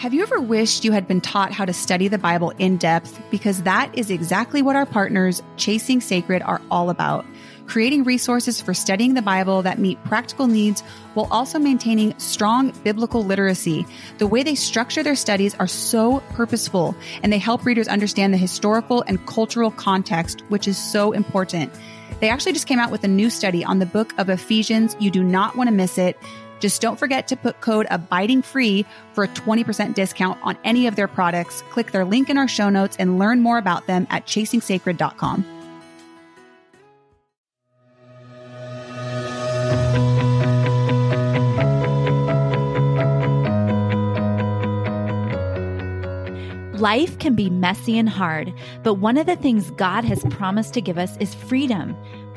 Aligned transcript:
Have 0.00 0.14
you 0.14 0.22
ever 0.22 0.40
wished 0.40 0.86
you 0.86 0.92
had 0.92 1.06
been 1.06 1.20
taught 1.20 1.52
how 1.52 1.66
to 1.66 1.74
study 1.74 2.08
the 2.08 2.16
Bible 2.16 2.54
in 2.56 2.78
depth? 2.78 3.20
Because 3.30 3.64
that 3.64 3.90
is 3.92 4.10
exactly 4.10 4.62
what 4.62 4.74
our 4.74 4.86
partners, 4.86 5.42
Chasing 5.58 6.00
Sacred, 6.00 6.40
are 6.40 6.62
all 6.70 6.88
about. 6.88 7.26
Creating 7.66 8.04
resources 8.04 8.62
for 8.62 8.72
studying 8.72 9.12
the 9.12 9.20
Bible 9.20 9.60
that 9.60 9.78
meet 9.78 10.02
practical 10.04 10.46
needs 10.46 10.80
while 11.12 11.28
also 11.30 11.58
maintaining 11.58 12.18
strong 12.18 12.70
biblical 12.82 13.22
literacy. 13.22 13.84
The 14.16 14.26
way 14.26 14.42
they 14.42 14.54
structure 14.54 15.02
their 15.02 15.14
studies 15.14 15.54
are 15.56 15.66
so 15.66 16.20
purposeful 16.30 16.94
and 17.22 17.30
they 17.30 17.36
help 17.36 17.66
readers 17.66 17.86
understand 17.86 18.32
the 18.32 18.38
historical 18.38 19.04
and 19.06 19.26
cultural 19.26 19.70
context, 19.70 20.40
which 20.48 20.66
is 20.66 20.78
so 20.78 21.12
important. 21.12 21.74
They 22.20 22.30
actually 22.30 22.52
just 22.52 22.66
came 22.66 22.78
out 22.78 22.90
with 22.90 23.04
a 23.04 23.08
new 23.08 23.28
study 23.28 23.66
on 23.66 23.80
the 23.80 23.86
book 23.86 24.14
of 24.18 24.30
Ephesians. 24.30 24.96
You 24.98 25.10
do 25.10 25.22
not 25.22 25.56
want 25.56 25.68
to 25.68 25.74
miss 25.74 25.98
it. 25.98 26.16
Just 26.60 26.80
don't 26.80 26.98
forget 26.98 27.26
to 27.28 27.36
put 27.36 27.60
code 27.60 27.86
abiding 27.90 28.42
free 28.42 28.84
for 29.14 29.24
a 29.24 29.28
20% 29.28 29.94
discount 29.94 30.38
on 30.42 30.56
any 30.62 30.86
of 30.86 30.94
their 30.94 31.08
products. 31.08 31.62
Click 31.70 31.90
their 31.90 32.04
link 32.04 32.30
in 32.30 32.38
our 32.38 32.48
show 32.48 32.68
notes 32.70 32.96
and 32.98 33.18
learn 33.18 33.40
more 33.40 33.58
about 33.58 33.86
them 33.86 34.06
at 34.10 34.26
chasingsacred.com. 34.26 35.56
Life 46.80 47.18
can 47.18 47.34
be 47.34 47.50
messy 47.50 47.98
and 47.98 48.08
hard, 48.08 48.54
but 48.82 48.94
one 48.94 49.18
of 49.18 49.26
the 49.26 49.36
things 49.36 49.70
God 49.72 50.02
has 50.04 50.24
promised 50.30 50.72
to 50.72 50.80
give 50.80 50.96
us 50.96 51.14
is 51.18 51.34
freedom 51.34 51.94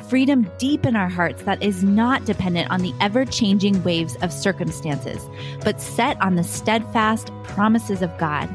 freedom 0.10 0.50
deep 0.58 0.86
in 0.86 0.96
our 0.96 1.10
hearts 1.10 1.44
that 1.44 1.62
is 1.62 1.84
not 1.84 2.26
dependent 2.26 2.70
on 2.70 2.82
the 2.82 2.94
ever 3.02 3.26
changing 3.26 3.82
waves 3.84 4.16
of 4.22 4.32
circumstances, 4.32 5.28
but 5.64 5.82
set 5.82 6.22
on 6.22 6.36
the 6.36 6.44
steadfast 6.44 7.32
promises 7.44 8.02
of 8.02 8.18
God. 8.18 8.50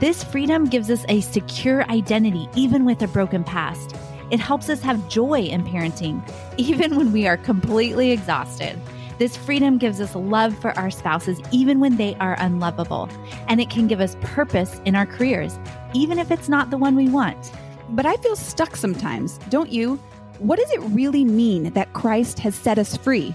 This 0.00 0.22
freedom 0.22 0.66
gives 0.66 0.90
us 0.90 1.04
a 1.08 1.20
secure 1.20 1.84
identity, 1.90 2.48
even 2.54 2.84
with 2.84 3.00
a 3.02 3.08
broken 3.08 3.44
past. 3.44 3.94
It 4.30 4.40
helps 4.40 4.68
us 4.68 4.82
have 4.82 5.08
joy 5.08 5.40
in 5.40 5.64
parenting, 5.64 6.22
even 6.56 6.96
when 6.96 7.12
we 7.12 7.26
are 7.26 7.36
completely 7.36 8.10
exhausted. 8.10 8.78
This 9.18 9.36
freedom 9.36 9.78
gives 9.78 10.00
us 10.00 10.14
love 10.14 10.56
for 10.58 10.76
our 10.78 10.90
spouses, 10.90 11.40
even 11.50 11.80
when 11.80 11.96
they 11.96 12.14
are 12.16 12.36
unlovable. 12.38 13.08
And 13.48 13.60
it 13.60 13.70
can 13.70 13.86
give 13.86 14.00
us 14.00 14.16
purpose 14.20 14.80
in 14.84 14.94
our 14.94 15.06
careers, 15.06 15.58
even 15.94 16.18
if 16.18 16.30
it's 16.30 16.50
not 16.50 16.70
the 16.70 16.76
one 16.76 16.96
we 16.96 17.08
want. 17.08 17.50
But 17.88 18.04
I 18.04 18.16
feel 18.16 18.36
stuck 18.36 18.76
sometimes, 18.76 19.38
don't 19.48 19.70
you? 19.72 19.98
What 20.38 20.58
does 20.58 20.70
it 20.70 20.80
really 20.80 21.24
mean 21.24 21.72
that 21.72 21.94
Christ 21.94 22.40
has 22.40 22.54
set 22.54 22.78
us 22.78 22.94
free? 22.94 23.34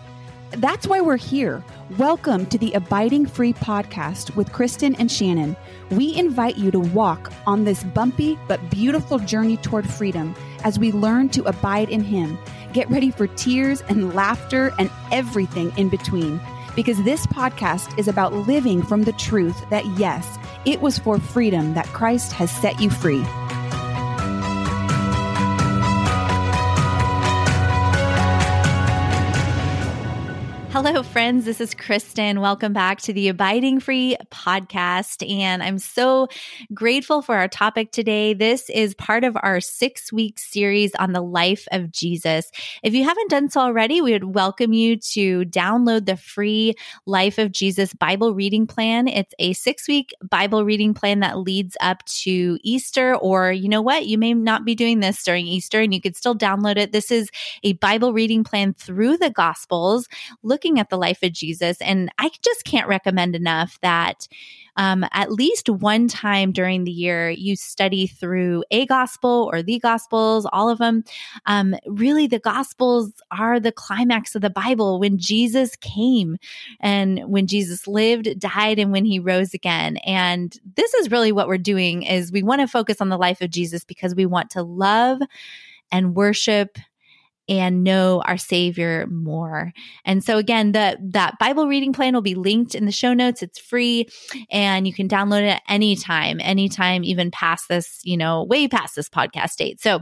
That's 0.51 0.85
why 0.85 1.01
we're 1.01 1.17
here. 1.17 1.63
Welcome 1.97 2.45
to 2.47 2.59
the 2.59 2.73
Abiding 2.73 3.25
Free 3.25 3.53
podcast 3.53 4.35
with 4.35 4.51
Kristen 4.51 4.93
and 4.95 5.11
Shannon. 5.11 5.57
We 5.89 6.15
invite 6.15 6.57
you 6.57 6.69
to 6.69 6.79
walk 6.79 7.33
on 7.47 7.63
this 7.63 7.83
bumpy 7.83 8.37
but 8.47 8.69
beautiful 8.69 9.17
journey 9.17 9.57
toward 9.57 9.89
freedom 9.89 10.35
as 10.63 10.77
we 10.77 10.91
learn 10.91 11.29
to 11.29 11.43
abide 11.45 11.89
in 11.89 12.03
Him. 12.03 12.37
Get 12.71 12.87
ready 12.91 13.09
for 13.09 13.25
tears 13.25 13.81
and 13.89 14.13
laughter 14.13 14.71
and 14.77 14.91
everything 15.11 15.73
in 15.77 15.89
between. 15.89 16.39
Because 16.75 17.03
this 17.03 17.25
podcast 17.25 17.97
is 17.97 18.07
about 18.07 18.33
living 18.33 18.83
from 18.83 19.03
the 19.03 19.13
truth 19.13 19.59
that, 19.71 19.87
yes, 19.97 20.37
it 20.65 20.81
was 20.81 20.99
for 20.99 21.19
freedom 21.19 21.73
that 21.73 21.87
Christ 21.87 22.31
has 22.33 22.51
set 22.51 22.79
you 22.79 22.91
free. 22.91 23.25
Friends. 31.11 31.43
This 31.43 31.59
is 31.59 31.73
Kristen. 31.73 32.39
Welcome 32.39 32.71
back 32.71 33.01
to 33.01 33.11
the 33.11 33.27
Abiding 33.27 33.81
Free 33.81 34.15
podcast. 34.31 35.29
And 35.29 35.61
I'm 35.61 35.77
so 35.77 36.29
grateful 36.73 37.21
for 37.21 37.35
our 37.35 37.49
topic 37.49 37.91
today. 37.91 38.33
This 38.33 38.69
is 38.69 38.93
part 38.93 39.25
of 39.25 39.37
our 39.43 39.59
six 39.59 40.13
week 40.13 40.39
series 40.39 40.95
on 40.95 41.11
the 41.11 41.19
life 41.19 41.67
of 41.73 41.91
Jesus. 41.91 42.49
If 42.81 42.93
you 42.93 43.03
haven't 43.03 43.29
done 43.29 43.49
so 43.49 43.59
already, 43.59 43.99
we 43.99 44.13
would 44.13 44.33
welcome 44.35 44.71
you 44.71 44.95
to 45.11 45.41
download 45.47 46.05
the 46.05 46.15
free 46.15 46.75
Life 47.05 47.37
of 47.37 47.51
Jesus 47.51 47.93
Bible 47.93 48.33
reading 48.33 48.65
plan. 48.65 49.09
It's 49.09 49.33
a 49.37 49.51
six 49.51 49.89
week 49.89 50.13
Bible 50.23 50.63
reading 50.63 50.93
plan 50.93 51.19
that 51.19 51.39
leads 51.39 51.75
up 51.81 52.05
to 52.05 52.57
Easter, 52.63 53.17
or 53.17 53.51
you 53.51 53.67
know 53.67 53.81
what? 53.81 54.05
You 54.05 54.17
may 54.17 54.33
not 54.33 54.63
be 54.63 54.75
doing 54.75 55.01
this 55.01 55.21
during 55.23 55.45
Easter 55.45 55.81
and 55.81 55.93
you 55.93 55.99
could 55.99 56.15
still 56.15 56.37
download 56.37 56.77
it. 56.77 56.93
This 56.93 57.11
is 57.11 57.29
a 57.63 57.73
Bible 57.73 58.13
reading 58.13 58.45
plan 58.45 58.73
through 58.75 59.17
the 59.17 59.29
Gospels. 59.29 60.07
Looking 60.41 60.79
at 60.79 60.89
the 60.89 61.00
life 61.01 61.21
of 61.23 61.33
Jesus. 61.33 61.81
And 61.81 62.09
I 62.17 62.29
just 62.41 62.63
can't 62.63 62.87
recommend 62.87 63.35
enough 63.35 63.77
that 63.81 64.27
um, 64.77 65.05
at 65.11 65.31
least 65.31 65.69
one 65.69 66.07
time 66.07 66.51
during 66.51 66.83
the 66.83 66.91
year 66.91 67.29
you 67.29 67.55
study 67.55 68.07
through 68.07 68.63
a 68.71 68.85
gospel 68.85 69.49
or 69.51 69.61
the 69.61 69.79
gospels, 69.79 70.47
all 70.51 70.69
of 70.69 70.77
them. 70.77 71.03
Um, 71.45 71.75
really, 71.85 72.27
the 72.27 72.39
gospels 72.39 73.11
are 73.31 73.59
the 73.59 73.71
climax 73.71 74.35
of 74.35 74.41
the 74.41 74.49
Bible 74.49 74.99
when 74.99 75.17
Jesus 75.17 75.75
came 75.77 76.37
and 76.79 77.19
when 77.25 77.47
Jesus 77.47 77.87
lived, 77.87 78.39
died, 78.39 78.79
and 78.79 78.91
when 78.91 79.05
he 79.05 79.19
rose 79.19 79.53
again. 79.53 79.97
And 79.97 80.57
this 80.75 80.93
is 80.95 81.11
really 81.11 81.31
what 81.31 81.47
we're 81.47 81.57
doing 81.57 82.03
is 82.03 82.31
we 82.31 82.43
want 82.43 82.61
to 82.61 82.67
focus 82.67 83.01
on 83.01 83.09
the 83.09 83.17
life 83.17 83.41
of 83.41 83.49
Jesus 83.49 83.83
because 83.83 84.15
we 84.15 84.25
want 84.25 84.51
to 84.51 84.63
love 84.63 85.19
and 85.91 86.15
worship 86.15 86.77
and 87.51 87.83
know 87.83 88.21
our 88.25 88.37
savior 88.37 89.05
more. 89.07 89.73
And 90.05 90.23
so 90.23 90.37
again, 90.37 90.71
the 90.71 90.97
that 91.11 91.37
Bible 91.37 91.67
reading 91.67 91.91
plan 91.91 92.13
will 92.13 92.21
be 92.21 92.33
linked 92.33 92.75
in 92.75 92.85
the 92.85 92.93
show 92.93 93.13
notes. 93.13 93.43
It's 93.43 93.59
free 93.59 94.07
and 94.49 94.87
you 94.87 94.93
can 94.93 95.09
download 95.09 95.43
it 95.43 95.61
anytime, 95.67 96.39
anytime 96.41 97.03
even 97.03 97.29
past 97.29 97.67
this, 97.67 97.99
you 98.03 98.15
know, 98.15 98.43
way 98.43 98.69
past 98.69 98.95
this 98.95 99.09
podcast 99.09 99.57
date. 99.57 99.81
So 99.81 100.01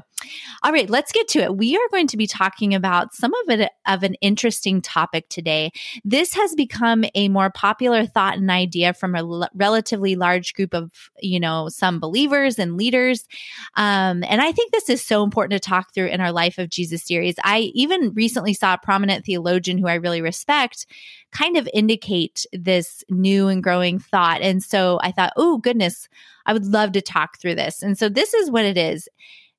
all 0.64 0.72
right, 0.72 0.90
let's 0.90 1.12
get 1.12 1.28
to 1.30 1.40
it. 1.40 1.56
We 1.56 1.76
are 1.76 1.90
going 1.92 2.08
to 2.08 2.18
be 2.18 2.28
talking 2.28 2.74
about 2.74 3.14
some 3.14 3.32
of 3.34 3.60
it 3.60 3.72
of 3.88 4.04
an 4.04 4.16
interesting 4.16 4.82
topic 4.82 5.30
today. 5.30 5.72
This 6.04 6.34
has 6.34 6.54
become 6.56 7.06
a 7.16 7.30
more 7.30 7.50
popular 7.50 8.06
thought 8.06 8.38
and 8.38 8.52
idea 8.52 8.94
from 8.94 9.16
a 9.16 9.20
l- 9.20 9.50
relatively 9.54 10.16
large 10.16 10.54
group 10.54 10.74
of, 10.74 10.92
you 11.22 11.40
know, 11.40 11.70
some 11.70 12.00
believers 12.00 12.60
and 12.60 12.76
leaders. 12.78 13.28
Um, 13.76 14.24
and 14.28 14.42
I 14.42 14.52
think 14.52 14.72
this 14.72 14.90
is 14.90 15.04
so 15.04 15.24
important 15.24 15.62
to 15.62 15.70
talk 15.70 15.94
through 15.94 16.08
in 16.08 16.22
our 16.22 16.32
Life 16.32 16.58
of 16.58 16.70
Jesus 16.70 17.04
series. 17.04 17.36
I 17.44 17.72
even 17.74 18.14
recently 18.14 18.54
saw 18.54 18.74
a 18.74 18.80
prominent 18.80 19.26
theologian 19.26 19.78
who 19.78 19.88
I 19.88 19.96
really 19.96 20.22
respect 20.22 20.86
kind 21.32 21.58
of 21.58 21.70
indicate 21.74 22.46
this 22.52 23.04
new 23.10 23.48
and 23.48 23.64
growing 23.64 24.00
thought. 24.00 24.42
And 24.42 24.64
so 24.64 25.00
I 25.04 25.12
thought, 25.12 25.34
oh, 25.38 25.58
goodness, 25.58 26.10
I 26.46 26.54
would 26.54 26.66
love 26.66 26.94
to 26.94 27.02
talk 27.02 27.38
through 27.38 27.56
this. 27.56 27.82
And 27.84 27.98
so 27.98 28.10
this 28.10 28.34
is 28.34 28.50
what 28.50 28.66
it 28.66 28.78
is 28.78 29.08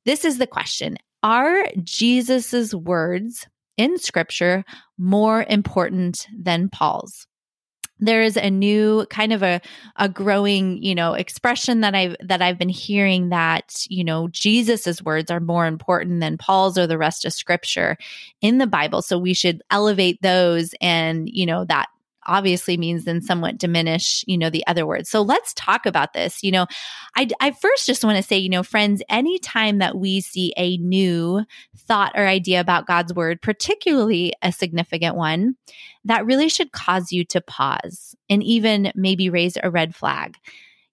this 0.04 0.24
is 0.24 0.38
the 0.38 0.46
question 0.46 0.96
Are 1.22 1.64
Jesus's 1.82 2.74
words 2.74 3.46
in 3.76 3.98
scripture 3.98 4.64
more 4.98 5.44
important 5.48 6.26
than 6.36 6.68
Paul's? 6.68 7.26
there 8.00 8.22
is 8.22 8.36
a 8.36 8.50
new 8.50 9.06
kind 9.06 9.32
of 9.32 9.42
a 9.42 9.60
a 9.96 10.08
growing 10.08 10.82
you 10.82 10.94
know 10.94 11.12
expression 11.12 11.82
that 11.82 11.94
i've 11.94 12.16
that 12.20 12.42
i've 12.42 12.58
been 12.58 12.68
hearing 12.68 13.28
that 13.28 13.84
you 13.88 14.02
know 14.02 14.28
jesus's 14.28 15.02
words 15.02 15.30
are 15.30 15.40
more 15.40 15.66
important 15.66 16.20
than 16.20 16.38
paul's 16.38 16.78
or 16.78 16.86
the 16.86 16.98
rest 16.98 17.24
of 17.24 17.32
scripture 17.32 17.96
in 18.40 18.58
the 18.58 18.66
bible 18.66 19.02
so 19.02 19.18
we 19.18 19.34
should 19.34 19.62
elevate 19.70 20.20
those 20.22 20.74
and 20.80 21.28
you 21.30 21.46
know 21.46 21.64
that 21.64 21.88
obviously 22.26 22.76
means 22.76 23.04
then 23.04 23.20
somewhat 23.20 23.58
diminish, 23.58 24.24
you 24.26 24.36
know, 24.36 24.50
the 24.50 24.66
other 24.66 24.86
words. 24.86 25.08
So 25.08 25.22
let's 25.22 25.54
talk 25.54 25.86
about 25.86 26.12
this. 26.12 26.42
You 26.42 26.52
know, 26.52 26.66
I, 27.16 27.28
I 27.40 27.50
first 27.52 27.86
just 27.86 28.04
want 28.04 28.16
to 28.16 28.22
say, 28.22 28.38
you 28.38 28.48
know, 28.48 28.62
friends, 28.62 29.02
anytime 29.08 29.78
that 29.78 29.96
we 29.96 30.20
see 30.20 30.52
a 30.56 30.76
new 30.78 31.44
thought 31.76 32.12
or 32.14 32.26
idea 32.26 32.60
about 32.60 32.86
God's 32.86 33.14
word, 33.14 33.42
particularly 33.42 34.32
a 34.42 34.52
significant 34.52 35.16
one, 35.16 35.56
that 36.04 36.26
really 36.26 36.48
should 36.48 36.72
cause 36.72 37.12
you 37.12 37.24
to 37.26 37.40
pause 37.40 38.14
and 38.28 38.42
even 38.42 38.92
maybe 38.94 39.30
raise 39.30 39.56
a 39.62 39.70
red 39.70 39.94
flag 39.94 40.36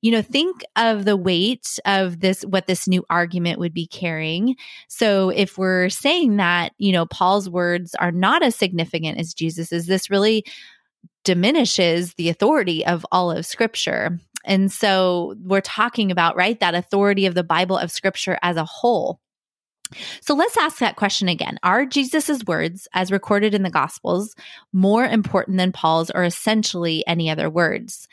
you 0.02 0.12
know 0.12 0.22
think 0.22 0.64
of 0.76 1.06
the 1.06 1.18
weight 1.18 1.80
of 1.86 2.20
this 2.20 2.44
what 2.44 2.68
this 2.68 2.88
new 2.88 3.04
argument 3.10 3.60
would 3.60 3.74
be 3.74 3.88
carrying 3.88 4.56
so 4.88 5.30
if 5.30 5.58
we're 5.58 5.90
saying 5.90 6.38
that 6.38 6.72
you 6.78 6.92
know 6.92 7.06
paul's 7.06 7.50
words 7.50 7.96
are 7.96 8.12
not 8.12 8.44
as 8.44 8.56
significant 8.56 9.18
as 9.18 9.34
jesus's 9.34 9.88
this 9.88 10.10
really 10.10 10.46
diminishes 11.28 12.14
the 12.14 12.30
authority 12.30 12.86
of 12.86 13.06
all 13.12 13.30
of 13.32 13.46
scripture. 13.46 14.18
And 14.46 14.72
so 14.72 15.36
we're 15.44 15.60
talking 15.60 16.10
about, 16.10 16.38
right, 16.38 16.58
that 16.62 16.74
authority 16.74 17.26
of 17.26 17.36
the 17.36 17.44
Bible 17.44 17.78
of 17.78 17.92
scripture 17.92 18.40
as 18.42 18.56
a 18.56 18.64
whole. 18.64 19.20
So 20.22 20.36
let's 20.36 20.56
ask 20.56 20.78
that 20.78 20.96
question 20.96 21.28
again. 21.28 21.60
Are 21.64 21.86
Jesus's 21.86 22.46
words, 22.46 22.88
as 22.94 23.12
recorded 23.12 23.54
in 23.54 23.64
the 23.64 23.70
Gospels, 23.70 24.36
more 24.72 25.06
important 25.06 25.58
than 25.58 25.74
Paul's 25.74 26.10
or 26.12 26.24
essentially 26.24 27.06
any 27.06 27.30
other 27.30 27.50
words? 27.50 28.08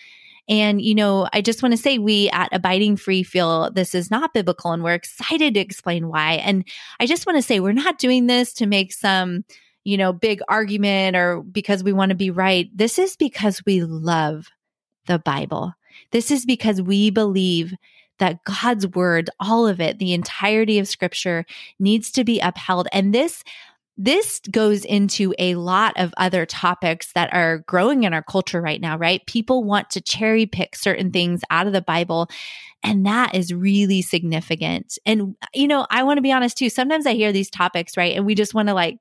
And, 0.48 0.82
you 0.82 0.96
know, 0.96 1.28
I 1.32 1.40
just 1.40 1.62
want 1.62 1.72
to 1.72 1.80
say 1.80 1.98
we 1.98 2.30
at 2.30 2.48
Abiding 2.50 2.96
Free 2.96 3.22
feel 3.22 3.70
this 3.70 3.94
is 3.94 4.10
not 4.10 4.34
biblical 4.34 4.72
and 4.72 4.82
we're 4.82 4.94
excited 4.94 5.54
to 5.54 5.60
explain 5.60 6.08
why. 6.08 6.32
And 6.34 6.64
I 6.98 7.06
just 7.06 7.26
want 7.26 7.38
to 7.38 7.42
say 7.42 7.60
we're 7.60 7.72
not 7.72 7.98
doing 7.98 8.26
this 8.26 8.54
to 8.54 8.66
make 8.66 8.92
some 8.92 9.44
you 9.84 9.96
know, 9.96 10.12
big 10.12 10.40
argument 10.48 11.16
or 11.16 11.42
because 11.42 11.84
we 11.84 11.92
want 11.92 12.10
to 12.10 12.16
be 12.16 12.30
right. 12.30 12.68
This 12.74 12.98
is 12.98 13.16
because 13.16 13.62
we 13.64 13.82
love 13.82 14.48
the 15.06 15.18
Bible. 15.18 15.74
This 16.10 16.30
is 16.30 16.46
because 16.46 16.82
we 16.82 17.10
believe 17.10 17.74
that 18.18 18.42
God's 18.44 18.86
word, 18.88 19.28
all 19.40 19.66
of 19.66 19.80
it, 19.80 19.98
the 19.98 20.12
entirety 20.12 20.78
of 20.78 20.88
scripture 20.88 21.44
needs 21.78 22.10
to 22.12 22.24
be 22.24 22.40
upheld. 22.40 22.88
And 22.92 23.14
this 23.14 23.44
this 23.96 24.40
goes 24.50 24.84
into 24.84 25.34
a 25.38 25.54
lot 25.54 25.92
of 25.96 26.12
other 26.16 26.44
topics 26.46 27.12
that 27.12 27.32
are 27.32 27.58
growing 27.58 28.02
in 28.02 28.12
our 28.12 28.24
culture 28.24 28.60
right 28.60 28.80
now, 28.80 28.98
right? 28.98 29.24
People 29.26 29.62
want 29.62 29.90
to 29.90 30.00
cherry 30.00 30.46
pick 30.46 30.74
certain 30.74 31.12
things 31.12 31.42
out 31.48 31.68
of 31.68 31.72
the 31.72 31.80
Bible. 31.80 32.28
And 32.82 33.06
that 33.06 33.36
is 33.36 33.54
really 33.54 34.02
significant. 34.02 34.98
And, 35.06 35.36
you 35.54 35.68
know, 35.68 35.86
I 35.90 36.02
want 36.02 36.18
to 36.18 36.22
be 36.22 36.32
honest 36.32 36.58
too. 36.58 36.70
Sometimes 36.70 37.06
I 37.06 37.14
hear 37.14 37.32
these 37.32 37.50
topics, 37.50 37.96
right? 37.96 38.16
And 38.16 38.26
we 38.26 38.34
just 38.34 38.52
want 38.52 38.68
to 38.68 38.74
like 38.74 38.98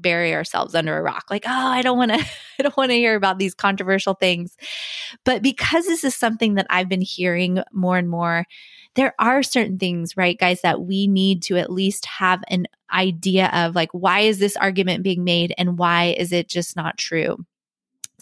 bury 0.00 0.34
ourselves 0.34 0.74
under 0.74 0.96
a 0.96 1.02
rock. 1.02 1.26
Like 1.30 1.44
oh 1.46 1.50
i 1.50 1.82
don't 1.82 1.98
want 1.98 2.12
to 2.12 2.18
i 2.58 2.62
don't 2.62 2.76
want 2.76 2.90
to 2.90 2.96
hear 2.96 3.16
about 3.16 3.38
these 3.38 3.54
controversial 3.54 4.14
things. 4.14 4.56
But 5.24 5.42
because 5.42 5.86
this 5.86 6.04
is 6.04 6.14
something 6.14 6.54
that 6.54 6.66
i've 6.70 6.88
been 6.88 7.02
hearing 7.02 7.62
more 7.72 7.98
and 7.98 8.08
more 8.08 8.46
there 8.94 9.14
are 9.18 9.42
certain 9.42 9.78
things 9.78 10.16
right 10.16 10.38
guys 10.38 10.62
that 10.62 10.82
we 10.82 11.06
need 11.06 11.42
to 11.42 11.56
at 11.56 11.70
least 11.70 12.06
have 12.06 12.42
an 12.48 12.66
idea 12.92 13.48
of 13.52 13.74
like 13.74 13.90
why 13.92 14.20
is 14.20 14.38
this 14.38 14.56
argument 14.56 15.02
being 15.02 15.24
made 15.24 15.54
and 15.56 15.78
why 15.78 16.14
is 16.18 16.32
it 16.32 16.48
just 16.48 16.76
not 16.76 16.98
true? 16.98 17.36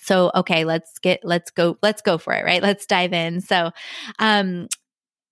So 0.00 0.30
okay 0.34 0.64
let's 0.64 0.98
get 0.98 1.20
let's 1.24 1.50
go 1.50 1.78
let's 1.82 2.02
go 2.02 2.18
for 2.18 2.32
it 2.34 2.44
right? 2.44 2.62
Let's 2.62 2.86
dive 2.86 3.12
in. 3.12 3.40
So 3.40 3.70
um 4.18 4.68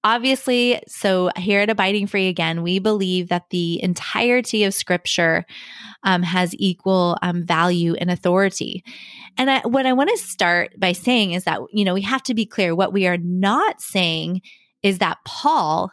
obviously, 0.07 0.81
so 0.87 1.31
here 1.37 1.61
at 1.61 1.69
Abiding 1.69 2.07
Free 2.07 2.29
again, 2.29 2.63
we 2.63 2.79
believe 2.79 3.29
that 3.29 3.51
the 3.51 3.83
entirety 3.83 4.63
of 4.63 4.73
Scripture 4.73 5.45
um, 6.05 6.23
has 6.23 6.55
equal 6.59 7.19
um, 7.23 7.45
value 7.45 7.95
and 7.95 8.09
authority. 8.09 8.85
And 9.37 9.51
I, 9.51 9.61
what 9.67 9.85
I 9.85 9.93
want 9.93 10.11
to 10.11 10.17
start 10.17 10.79
by 10.79 10.93
saying 10.93 11.33
is 11.33 11.43
that, 11.45 11.61
you 11.73 11.85
know, 11.85 11.93
we 11.93 12.03
have 12.03 12.23
to 12.23 12.35
be 12.35 12.47
clear 12.47 12.73
what 12.73 12.93
we 12.93 13.09
are 13.09 13.19
not 13.19 13.81
saying 13.81 14.43
is 14.85 14.99
that 14.99 15.19
Paul 15.27 15.91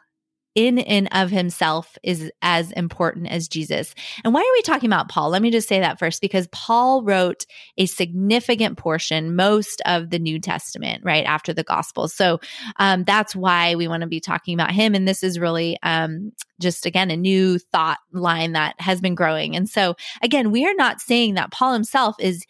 in 0.56 0.80
and 0.80 1.08
of 1.12 1.32
himself 1.32 1.98
is 2.04 2.32
as 2.42 2.72
important 2.74 3.28
as 3.28 3.48
Jesus. 3.48 3.96
And 4.24 4.34
why 4.34 4.42
are 4.42 4.54
we 4.58 4.62
talking 4.62 4.90
about 4.90 5.10
Paul? 5.10 5.30
Let 5.30 5.42
me 5.42 5.52
just 5.52 5.68
say 5.68 5.80
that 5.80 6.00
first 6.00 6.22
because 6.22 6.48
Paul 6.52 7.04
wrote 7.04 7.46
a 7.78 7.86
significant 7.86 8.78
portion, 8.78 9.36
most 9.36 9.82
of 9.86 10.10
the 10.10 10.20
New 10.20 10.40
Testament, 10.40 11.04
right 11.04 11.26
after 11.26 11.54
the 11.54 11.64
Gospels. 11.64 12.14
So 12.14 12.40
um, 12.78 13.04
that's 13.04 13.36
why 13.36 13.76
we 13.76 13.88
want 13.88 14.02
to 14.02 14.08
be 14.08 14.20
talking 14.20 14.54
about 14.54 14.72
him. 14.72 14.94
And 14.94 15.08
this 15.08 15.24
is 15.24 15.40
really 15.40 15.78
um, 15.82 16.32
just, 16.62 16.86
again, 16.86 17.10
a 17.10 17.18
new 17.18 17.58
thought 17.58 18.00
line 18.12 18.54
that 18.54 18.76
has 18.80 19.02
been 19.02 19.16
growing. 19.16 19.56
And 19.56 19.68
so, 19.68 19.96
again, 20.22 20.52
we 20.52 20.66
are 20.66 20.76
not 20.76 21.02
saying 21.02 21.34
that 21.34 21.52
Paul 21.52 21.74
himself 21.74 22.16
is 22.20 22.46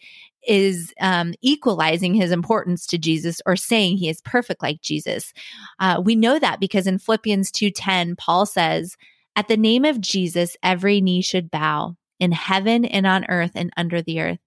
is 0.46 0.92
um, 1.00 1.34
equalizing 1.42 2.14
his 2.14 2.30
importance 2.30 2.86
to 2.86 2.98
Jesus 2.98 3.40
or 3.46 3.56
saying 3.56 3.96
he 3.96 4.08
is 4.08 4.20
perfect 4.22 4.62
like 4.62 4.80
Jesus. 4.80 5.32
Uh, 5.78 6.00
we 6.04 6.16
know 6.16 6.38
that 6.38 6.60
because 6.60 6.86
in 6.86 6.98
Philippians 6.98 7.50
2:10, 7.50 8.16
Paul 8.16 8.46
says, 8.46 8.96
"At 9.36 9.48
the 9.48 9.56
name 9.56 9.84
of 9.84 10.00
Jesus, 10.00 10.56
every 10.62 11.00
knee 11.00 11.22
should 11.22 11.50
bow 11.50 11.96
in 12.20 12.32
heaven 12.32 12.84
and 12.84 13.06
on 13.06 13.24
earth 13.26 13.52
and 13.54 13.70
under 13.76 14.02
the 14.02 14.20
earth." 14.20 14.38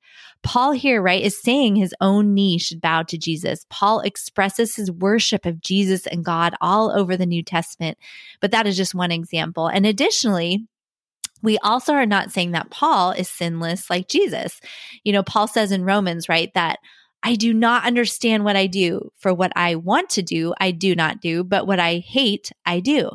Paul 0.44 0.72
here, 0.72 1.02
right, 1.02 1.22
is 1.22 1.42
saying 1.42 1.76
his 1.76 1.96
own 2.00 2.34
knee 2.34 2.58
should 2.58 2.80
bow 2.80 3.04
to 3.04 3.18
Jesus. 3.18 3.66
Paul 3.70 4.00
expresses 4.02 4.76
his 4.76 4.92
worship 4.92 5.46
of 5.46 5.62
Jesus 5.62 6.08
and 6.08 6.24
God 6.24 6.56
all 6.62 6.92
over 6.92 7.18
the 7.18 7.26
New 7.26 7.44
Testament, 7.44 7.98
but 8.40 8.52
that 8.52 8.68
is 8.68 8.78
just 8.78 8.96
one 8.96 9.12
example. 9.12 9.68
And 9.68 9.86
additionally, 9.86 10.66
we 11.42 11.58
also 11.60 11.94
are 11.94 12.06
not 12.06 12.32
saying 12.32 12.52
that 12.52 12.70
Paul 12.70 13.12
is 13.12 13.30
sinless 13.30 13.90
like 13.90 14.08
Jesus. 14.08 14.60
You 15.04 15.14
know, 15.14 15.24
Paul 15.24 15.48
says 15.48 15.72
in 15.72 15.84
Romans, 15.84 16.28
right, 16.28 16.52
that 16.54 16.80
I 17.24 17.36
do 17.36 17.54
not 17.54 17.86
understand 17.86 18.44
what 18.44 18.56
I 18.56 18.68
do. 18.68 19.12
For 19.18 19.34
what 19.34 19.52
I 19.56 19.76
want 19.76 20.10
to 20.12 20.22
do, 20.22 20.54
I 20.60 20.72
do 20.72 20.96
not 20.96 21.22
do, 21.22 21.44
but 21.44 21.68
what 21.68 21.80
I 21.80 21.98
hate, 21.98 22.52
I 22.66 22.80
do. 22.80 23.12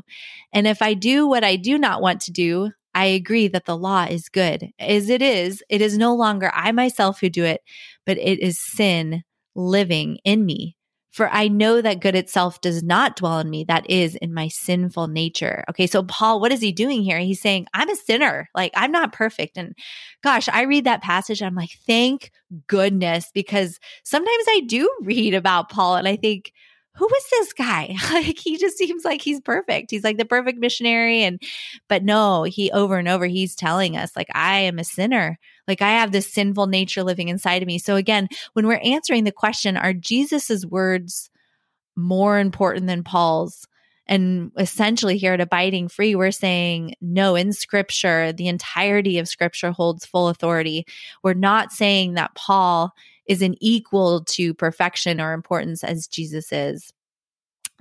And 0.53 0.67
if 0.67 0.83
I 0.83 0.95
do 0.95 1.27
what 1.27 1.45
I 1.45 1.57
do 1.57 1.79
not 1.79 2.03
want 2.03 2.21
to 2.23 2.33
do, 2.33 2.71
I 2.95 3.07
agree 3.07 3.49
that 3.49 3.65
the 3.65 3.77
law 3.77 4.05
is 4.05 4.29
good. 4.29 4.71
As 4.79 5.09
it 5.09 5.23
is, 5.23 5.63
it 5.71 5.81
is 5.81 5.97
no 5.97 6.15
longer 6.15 6.51
I 6.53 6.73
myself 6.73 7.21
who 7.21 7.31
do 7.31 7.45
it, 7.45 7.63
but 8.05 8.19
it 8.19 8.41
is 8.41 8.61
sin 8.61 9.23
living 9.55 10.19
in 10.25 10.45
me. 10.45 10.77
For 11.13 11.29
I 11.29 11.49
know 11.49 11.83
that 11.83 12.01
good 12.01 12.15
itself 12.15 12.61
does 12.63 12.83
not 12.83 13.17
dwell 13.17 13.39
in 13.39 13.51
me, 13.51 13.65
that 13.65 13.89
is 13.89 14.15
in 14.17 14.33
my 14.33 14.49
sinful 14.49 15.09
nature. 15.09 15.63
Okay, 15.69 15.87
so 15.87 16.03
Paul, 16.05 16.41
what 16.41 16.53
is 16.53 16.63
he 16.63 16.73
doing 16.73 17.03
here? 17.03 17.19
He's 17.19 17.41
saying, 17.41 17.67
I'm 17.75 17.91
a 17.91 17.97
sinner. 17.97 18.49
Like, 18.55 18.73
I'm 18.75 18.91
not 18.91 19.13
perfect. 19.13 19.59
And 19.59 19.75
gosh, 20.23 20.49
I 20.49 20.63
read 20.63 20.85
that 20.85 21.03
passage, 21.03 21.43
I'm 21.43 21.55
like, 21.55 21.79
thank 21.87 22.31
goodness, 22.67 23.31
because 23.35 23.79
sometimes 24.05 24.45
I 24.49 24.63
do 24.67 24.91
read 25.03 25.35
about 25.35 25.69
Paul 25.69 25.97
and 25.97 26.09
I 26.09 26.17
think, 26.17 26.53
who 26.95 27.07
is 27.07 27.27
this 27.31 27.53
guy? 27.53 27.95
like 28.13 28.39
he 28.39 28.59
just 28.59 28.77
seems 28.77 29.05
like 29.05 29.23
he's 29.23 29.41
perfect. 29.41 29.91
He's 29.91 30.05
like 30.05 30.19
the 30.19 30.25
perfect 30.25 30.59
missionary 30.59 31.23
and 31.23 31.41
but 31.89 32.05
no, 32.05 32.43
he 32.45 32.71
over 32.73 32.97
and 32.97 33.09
over 33.09 33.27
he's 33.27 33.55
telling 33.55 33.97
us 33.97 34.17
like 34.17 34.29
I 34.35 34.61
am 34.61 34.79
a 34.79 34.85
sinner. 34.85 35.39
Like 35.69 35.83
I 35.83 35.91
have 35.91 36.13
this 36.13 36.33
sinful 36.33 36.67
nature 36.67 37.03
living 37.03 37.29
inside 37.29 37.63
of 37.63 37.67
me. 37.67 37.79
So 37.79 37.97
again, 37.97 38.29
when 38.53 38.67
we're 38.67 38.81
answering 38.83 39.25
the 39.25 39.33
question, 39.33 39.77
are 39.77 39.93
Jesus's 39.93 40.67
words 40.67 41.31
more 41.97 42.39
important 42.39 42.87
than 42.87 43.05
Paul's? 43.05 43.67
And 44.07 44.51
essentially, 44.59 45.17
here 45.17 45.33
at 45.33 45.41
Abiding 45.41 45.89
Free, 45.89 46.15
we're 46.15 46.33
saying 46.33 46.97
no, 47.01 47.37
in 47.37 47.53
scripture, 47.53 48.33
the 48.33 48.49
entirety 48.49 49.19
of 49.19 49.29
scripture 49.29 49.71
holds 49.71 50.05
full 50.05 50.29
authority. 50.29 50.85
We're 51.23 51.35
not 51.35 51.73
saying 51.73 52.15
that 52.15 52.35
Paul 52.35 52.93
is 53.27 53.43
an 53.43 53.55
equal 53.61 54.25
to 54.25 54.55
perfection 54.55 55.21
or 55.21 55.33
importance 55.33 55.85
as 55.85 56.09
Jesus 56.09 56.53
is. 56.53 56.93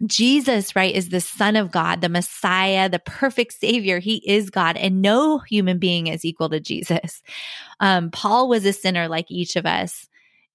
Jesus, 0.06 0.76
right, 0.76 0.94
is 0.94 1.10
the 1.10 1.22
Son 1.22 1.56
of 1.56 1.72
God, 1.72 2.02
the 2.02 2.10
Messiah, 2.10 2.90
the 2.90 3.00
perfect 3.00 3.54
Savior. 3.54 4.00
He 4.00 4.24
is 4.28 4.50
God, 4.50 4.78
and 4.78 5.02
no 5.02 5.40
human 5.40 5.78
being 5.78 6.08
is 6.08 6.26
equal 6.26 6.50
to 6.50 6.60
Jesus. 6.60 7.22
Um, 7.80 8.10
Paul 8.12 8.50
was 8.50 8.66
a 8.66 8.74
sinner 8.74 9.08
like 9.08 9.30
each 9.30 9.56
of 9.56 9.66
us. 9.66 10.08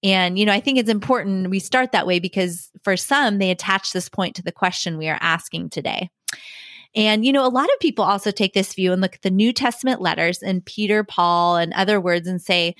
And, 0.03 0.37
you 0.37 0.45
know, 0.45 0.53
I 0.53 0.59
think 0.59 0.77
it's 0.77 0.89
important 0.89 1.49
we 1.49 1.59
start 1.59 1.91
that 1.91 2.05
way 2.05 2.19
because 2.19 2.69
for 2.83 2.95
some, 2.95 3.39
they 3.39 3.49
attach 3.49 3.91
this 3.91 4.09
point 4.09 4.35
to 4.35 4.43
the 4.43 4.51
question 4.51 4.97
we 4.97 5.09
are 5.09 5.17
asking 5.19 5.69
today. 5.69 6.09
And, 6.95 7.25
you 7.25 7.31
know, 7.31 7.45
a 7.45 7.49
lot 7.49 7.65
of 7.65 7.79
people 7.79 8.05
also 8.05 8.31
take 8.31 8.53
this 8.53 8.73
view 8.73 8.91
and 8.91 9.01
look 9.01 9.15
at 9.15 9.21
the 9.21 9.31
New 9.31 9.53
Testament 9.53 10.01
letters 10.01 10.41
and 10.41 10.65
Peter, 10.65 11.03
Paul, 11.03 11.57
and 11.57 11.73
other 11.73 11.99
words 11.99 12.27
and 12.27 12.41
say, 12.41 12.75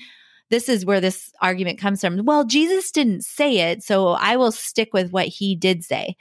this 0.50 0.68
is 0.68 0.84
where 0.84 1.00
this 1.00 1.30
argument 1.42 1.78
comes 1.78 2.00
from. 2.00 2.24
Well, 2.24 2.44
Jesus 2.44 2.90
didn't 2.90 3.24
say 3.24 3.70
it, 3.70 3.82
so 3.82 4.08
I 4.08 4.36
will 4.36 4.52
stick 4.52 4.90
with 4.92 5.10
what 5.10 5.26
he 5.26 5.54
did 5.54 5.84
say. 5.84 6.16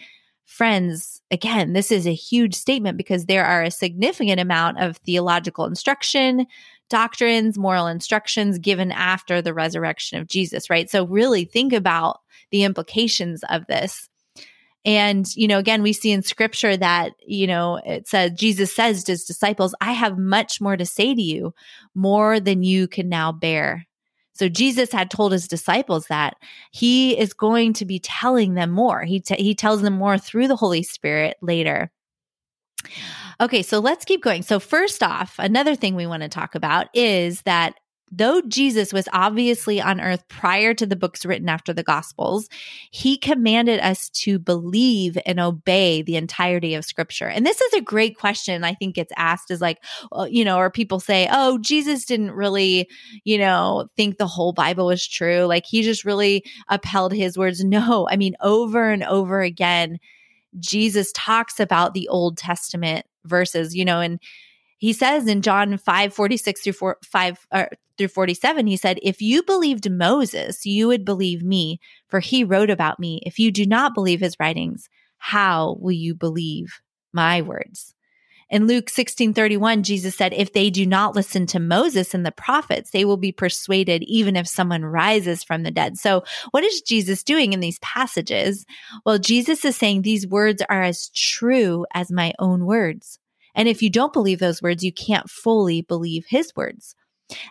Friends, 0.47 1.21
again, 1.29 1.73
this 1.73 1.91
is 1.91 2.07
a 2.07 2.13
huge 2.13 2.55
statement 2.55 2.97
because 2.97 3.25
there 3.25 3.45
are 3.45 3.63
a 3.63 3.69
significant 3.69 4.39
amount 4.39 4.79
of 4.79 4.95
theological 4.97 5.65
instruction, 5.65 6.47
doctrines, 6.89 7.57
moral 7.57 7.85
instructions 7.85 8.57
given 8.57 8.93
after 8.93 9.41
the 9.41 9.53
resurrection 9.53 10.19
of 10.19 10.27
Jesus, 10.27 10.69
right? 10.69 10.89
So, 10.89 11.05
really 11.05 11.43
think 11.43 11.73
about 11.73 12.21
the 12.49 12.63
implications 12.63 13.43
of 13.49 13.67
this. 13.67 14.07
And, 14.85 15.27
you 15.35 15.49
know, 15.49 15.59
again, 15.59 15.83
we 15.83 15.91
see 15.91 16.11
in 16.11 16.23
scripture 16.23 16.77
that, 16.77 17.11
you 17.25 17.45
know, 17.45 17.81
it 17.85 18.07
said, 18.07 18.37
Jesus 18.37 18.73
says 18.73 19.03
to 19.03 19.11
his 19.11 19.25
disciples, 19.25 19.75
I 19.81 19.91
have 19.91 20.17
much 20.17 20.61
more 20.61 20.77
to 20.77 20.85
say 20.85 21.13
to 21.13 21.21
you, 21.21 21.53
more 21.93 22.39
than 22.39 22.63
you 22.63 22.87
can 22.87 23.09
now 23.09 23.33
bear. 23.33 23.85
So 24.37 24.49
Jesus 24.49 24.91
had 24.91 25.09
told 25.09 25.31
his 25.31 25.47
disciples 25.47 26.07
that 26.07 26.35
he 26.71 27.17
is 27.17 27.33
going 27.33 27.73
to 27.73 27.85
be 27.85 27.99
telling 27.99 28.53
them 28.53 28.69
more. 28.71 29.03
He, 29.03 29.19
t- 29.19 29.41
he 29.41 29.55
tells 29.55 29.81
them 29.81 29.93
more 29.93 30.17
through 30.17 30.47
the 30.47 30.55
Holy 30.55 30.83
Spirit 30.83 31.37
later. 31.41 31.91
Okay, 33.39 33.61
so 33.61 33.79
let's 33.79 34.05
keep 34.05 34.23
going. 34.23 34.41
So, 34.41 34.59
first 34.59 35.03
off, 35.03 35.35
another 35.37 35.75
thing 35.75 35.95
we 35.95 36.07
want 36.07 36.23
to 36.23 36.29
talk 36.29 36.55
about 36.55 36.87
is 36.93 37.41
that 37.43 37.75
though 38.11 38.41
Jesus 38.41 38.93
was 38.93 39.09
obviously 39.11 39.81
on 39.81 39.99
earth 39.99 40.27
prior 40.29 40.73
to 40.73 40.85
the 40.85 40.95
books 40.95 41.25
written 41.25 41.49
after 41.49 41.73
the 41.73 41.83
Gospels, 41.83 42.47
he 42.89 43.17
commanded 43.17 43.79
us 43.81 44.09
to 44.09 44.39
believe 44.39 45.17
and 45.25 45.39
obey 45.39 46.01
the 46.01 46.15
entirety 46.15 46.73
of 46.73 46.85
Scripture. 46.85 47.27
And 47.27 47.45
this 47.45 47.59
is 47.59 47.73
a 47.73 47.81
great 47.81 48.17
question. 48.17 48.63
I 48.63 48.73
think 48.73 48.95
gets 48.95 49.11
asked 49.17 49.51
is 49.51 49.61
like, 49.61 49.83
uh, 50.11 50.27
you 50.29 50.45
know, 50.45 50.57
or 50.57 50.69
people 50.69 50.99
say, 50.99 51.27
oh, 51.31 51.57
Jesus 51.59 52.05
didn't 52.05 52.31
really, 52.31 52.89
you 53.23 53.37
know, 53.37 53.89
think 53.97 54.17
the 54.17 54.27
whole 54.27 54.53
Bible 54.53 54.85
was 54.85 55.05
true. 55.05 55.43
Like 55.43 55.65
he 55.65 55.81
just 55.81 56.05
really 56.05 56.43
upheld 56.69 57.13
his 57.13 57.37
words. 57.37 57.63
No, 57.77 58.07
I 58.09 58.15
mean, 58.15 58.35
over 58.39 58.89
and 58.89 59.03
over 59.03 59.41
again, 59.41 59.99
Jesus 60.57 61.11
talks 61.13 61.59
about 61.59 61.93
the 61.93 62.07
Old 62.07 62.37
Testament 62.37 63.05
verses, 63.25 63.75
you 63.75 63.83
know, 63.83 63.99
and 63.99 64.19
he 64.77 64.93
says 64.93 65.27
in 65.27 65.41
John 65.41 65.77
5 65.77 66.13
46 66.13 66.61
through 66.61 66.73
4, 66.73 66.97
5 67.03 67.47
uh, 67.51 67.65
through 67.97 68.07
47, 68.09 68.67
he 68.67 68.77
said, 68.77 68.99
If 69.01 69.21
you 69.21 69.43
believed 69.43 69.89
Moses, 69.91 70.65
you 70.65 70.87
would 70.87 71.03
believe 71.03 71.43
me, 71.43 71.79
for 72.07 72.19
he 72.19 72.43
wrote 72.43 72.69
about 72.69 72.99
me. 72.99 73.19
If 73.25 73.39
you 73.39 73.51
do 73.51 73.65
not 73.65 73.95
believe 73.95 74.19
his 74.19 74.37
writings, 74.39 74.89
how 75.17 75.77
will 75.79 75.93
you 75.93 76.13
believe 76.13 76.79
my 77.11 77.41
words? 77.41 77.95
In 78.49 78.65
Luke 78.65 78.89
16 78.89 79.33
31, 79.33 79.83
Jesus 79.83 80.15
said, 80.15 80.33
If 80.33 80.53
they 80.53 80.69
do 80.69 80.85
not 80.85 81.15
listen 81.15 81.47
to 81.47 81.59
Moses 81.59 82.13
and 82.13 82.25
the 82.25 82.31
prophets, 82.31 82.91
they 82.91 83.03
will 83.03 83.17
be 83.17 83.33
persuaded 83.33 84.03
even 84.03 84.37
if 84.37 84.47
someone 84.47 84.85
rises 84.85 85.43
from 85.43 85.63
the 85.63 85.71
dead. 85.71 85.97
So, 85.97 86.23
what 86.51 86.63
is 86.63 86.81
Jesus 86.81 87.23
doing 87.23 87.51
in 87.51 87.59
these 87.59 87.79
passages? 87.79 88.65
Well, 89.05 89.17
Jesus 89.17 89.65
is 89.65 89.75
saying 89.75 90.03
these 90.03 90.25
words 90.25 90.61
are 90.69 90.81
as 90.81 91.09
true 91.09 91.85
as 91.93 92.09
my 92.09 92.33
own 92.39 92.65
words. 92.65 93.19
And 93.57 93.67
if 93.67 93.81
you 93.81 93.89
don't 93.89 94.13
believe 94.13 94.39
those 94.39 94.61
words, 94.61 94.83
you 94.83 94.93
can't 94.93 95.29
fully 95.29 95.81
believe 95.81 96.25
his 96.29 96.53
words. 96.55 96.95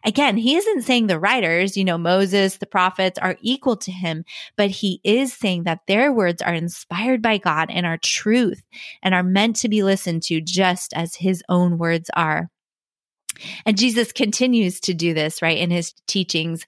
Again, 0.04 0.38
he 0.38 0.56
isn't 0.56 0.82
saying 0.82 1.06
the 1.06 1.18
writers, 1.18 1.76
you 1.76 1.84
know, 1.84 1.98
Moses, 1.98 2.56
the 2.56 2.66
prophets 2.66 3.18
are 3.18 3.36
equal 3.42 3.76
to 3.76 3.92
him, 3.92 4.24
but 4.56 4.70
he 4.70 5.00
is 5.04 5.34
saying 5.34 5.64
that 5.64 5.80
their 5.86 6.10
words 6.10 6.40
are 6.40 6.54
inspired 6.54 7.20
by 7.20 7.36
God 7.36 7.70
and 7.70 7.84
are 7.84 7.98
truth 7.98 8.62
and 9.02 9.14
are 9.14 9.22
meant 9.22 9.56
to 9.56 9.68
be 9.68 9.82
listened 9.82 10.22
to 10.24 10.40
just 10.40 10.94
as 10.94 11.16
his 11.16 11.42
own 11.50 11.76
words 11.76 12.08
are. 12.14 12.48
And 13.66 13.76
Jesus 13.76 14.12
continues 14.12 14.80
to 14.80 14.94
do 14.94 15.12
this, 15.12 15.42
right, 15.42 15.58
in 15.58 15.70
his 15.70 15.92
teachings 16.06 16.64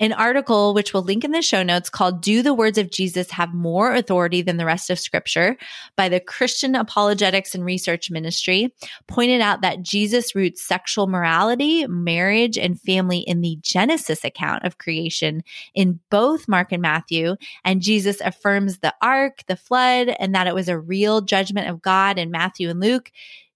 an 0.00 0.12
article, 0.12 0.74
which 0.74 0.92
we'll 0.92 1.02
link 1.02 1.24
in 1.24 1.32
the 1.32 1.42
show 1.42 1.62
notes, 1.62 1.90
called 1.90 2.22
Do 2.22 2.42
the 2.42 2.54
Words 2.54 2.78
of 2.78 2.90
Jesus 2.90 3.30
Have 3.30 3.54
More 3.54 3.94
Authority 3.94 4.42
Than 4.42 4.56
the 4.56 4.66
Rest 4.66 4.90
of 4.90 4.98
Scripture 4.98 5.56
by 5.96 6.08
the 6.08 6.20
Christian 6.20 6.74
Apologetics 6.74 7.54
and 7.54 7.64
Research 7.64 8.10
Ministry, 8.10 8.74
pointed 9.06 9.40
out 9.40 9.60
that 9.62 9.82
Jesus 9.82 10.34
roots 10.34 10.62
sexual 10.62 11.06
morality, 11.06 11.86
marriage, 11.86 12.58
and 12.58 12.80
family 12.80 13.18
in 13.18 13.40
the 13.40 13.58
Genesis 13.62 14.24
account 14.24 14.64
of 14.64 14.78
creation 14.78 15.42
in 15.74 16.00
both 16.10 16.48
Mark 16.48 16.72
and 16.72 16.82
Matthew. 16.82 17.36
And 17.64 17.82
Jesus 17.82 18.20
affirms 18.20 18.78
the 18.78 18.94
ark, 19.02 19.44
the 19.46 19.56
flood, 19.56 20.08
and 20.18 20.34
that 20.34 20.46
it 20.46 20.54
was 20.54 20.68
a 20.68 20.78
real 20.78 21.20
judgment 21.20 21.68
of 21.68 21.82
God 21.82 22.18
in 22.18 22.30
Matthew 22.30 22.68
and 22.68 22.80
Luke. 22.80 23.10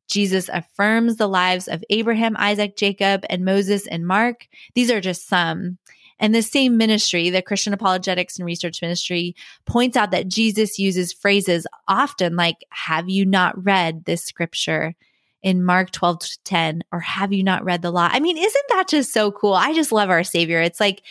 Jesus 0.09 0.49
affirms 0.53 1.17
the 1.17 1.29
lives 1.29 1.69
of 1.69 1.83
Abraham, 1.91 2.37
Isaac, 2.39 2.77
Jacob, 2.77 3.25
and 3.29 3.45
Moses 3.45 3.87
and 3.87 4.07
Mark. 4.07 4.47
These 4.75 4.91
are 4.91 5.01
just 5.01 5.29
some. 5.29 5.79
And 6.19 6.35
the 6.35 6.43
same 6.43 6.77
ministry, 6.77 7.29
the 7.31 7.43
Christian 7.43 7.73
Apologetics 7.73 8.39
and 8.39 8.47
Research 8.47 8.81
Ministry, 8.81 9.37
points 9.67 9.97
out 9.97 10.11
that 10.13 10.29
Jesus 10.29 10.79
uses 10.79 11.13
phrases 11.13 11.67
often 11.89 12.37
like, 12.37 12.65
Have 12.71 13.09
you 13.09 13.27
not 13.27 13.63
read 13.63 14.05
this 14.05 14.25
scripture? 14.25 14.95
in 15.43 15.63
Mark 15.63 15.93
12 15.93 16.19
to 16.19 16.39
10, 16.43 16.83
or 16.91 16.99
have 16.99 17.33
you 17.33 17.45
not 17.45 17.63
read 17.63 17.81
the 17.81 17.93
law? 17.93 18.09
I 18.11 18.19
mean, 18.19 18.37
isn't 18.37 18.65
that 18.71 18.89
just 18.89 19.13
so 19.13 19.31
cool? 19.31 19.55
I 19.55 19.75
just 19.75 19.93
love 19.93 20.11
our 20.11 20.25
Savior. 20.25 20.61
It's 20.61 20.81
like, 20.81 21.03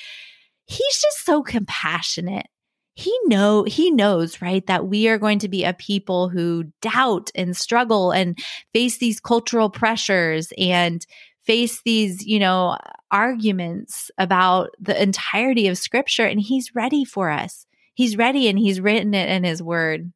he's 0.66 1.02
just 1.02 1.26
so 1.26 1.42
compassionate. 1.42 2.48
He 2.96 3.18
know 3.26 3.64
he 3.64 3.92
knows, 3.92 4.42
right, 4.42 4.66
that 4.68 4.88
we 4.88 5.08
are 5.08 5.18
going 5.18 5.40
to 5.40 5.48
be 5.48 5.64
a 5.64 5.74
people 5.74 6.28
who 6.28 6.66
doubt 6.82 7.30
and 7.36 7.56
struggle 7.56 8.12
and 8.12 8.38
face 8.74 8.98
these 8.98 9.20
cultural 9.20 9.70
pressures 9.70 10.52
and 10.58 11.06
face 11.46 11.82
these, 11.84 12.26
you 12.26 12.40
know, 12.40 12.78
arguments 13.12 14.12
about 14.18 14.72
the 14.80 15.02
entirety 15.02 15.68
of 15.68 15.78
scripture 15.78 16.26
and 16.26 16.40
he's 16.40 16.76
ready 16.76 17.06
for 17.06 17.30
us. 17.30 17.66
He's 17.94 18.18
ready 18.18 18.48
and 18.48 18.60
he's 18.60 18.82
written 18.82 19.14
it 19.14 19.30
in 19.30 19.44
his 19.44 19.64
word. 19.64 20.12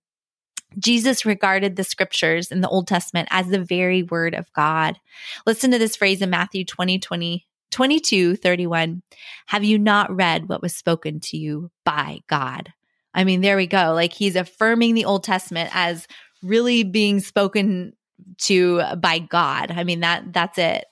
Jesus 0.78 1.26
regarded 1.26 1.76
the 1.76 1.84
scriptures 1.84 2.52
in 2.52 2.62
the 2.62 2.70
Old 2.70 2.88
Testament 2.88 3.28
as 3.32 3.48
the 3.48 3.64
very 3.64 4.04
word 4.04 4.36
of 4.36 4.52
God. 4.54 5.00
Listen 5.46 5.72
to 5.72 5.80
this 5.80 5.96
phrase 5.96 6.22
in 6.22 6.30
Matthew 6.30 6.66
20, 6.66 7.00
20 7.00 7.46
22, 7.72 8.36
31. 8.36 9.02
Have 9.48 9.64
you 9.64 9.78
not 9.78 10.14
read 10.16 10.50
what 10.50 10.62
was 10.62 10.76
spoken 10.76 11.20
to 11.20 11.38
you 11.38 11.70
by 11.86 12.20
God? 12.28 12.74
I 13.14 13.24
mean, 13.24 13.42
there 13.42 13.58
we 13.58 13.68
go. 13.68 13.94
Like 13.94 14.14
he's 14.14 14.36
affirming 14.36 14.96
the 14.96 15.06
Old 15.06 15.24
Testament 15.24 15.70
as 15.74 16.08
really 16.42 16.84
being 16.84 17.20
spoken 17.20 17.94
to 18.40 18.82
by 18.98 19.20
God. 19.20 19.72
I 19.72 19.84
mean 19.84 20.02
that 20.02 20.34
that's 20.34 20.58
it. 20.58 20.86